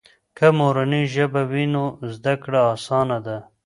که 0.37 0.47
مورنۍ 0.57 1.03
ژبه 1.13 1.41
وي، 1.51 1.65
نو 1.73 1.85
زده 2.13 2.33
کړه 2.43 2.59
آسانه 2.73 3.17
ده. 3.25 3.37